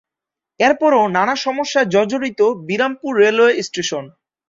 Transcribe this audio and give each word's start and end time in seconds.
এরপরও 0.59 1.03
নানা 1.17 1.35
সমস্যায় 1.45 1.87
জর্জরিত 1.93 2.39
বিরামপুর 2.67 3.11
রেলওয়ে 3.21 3.53
স্টেশন। 3.63 4.03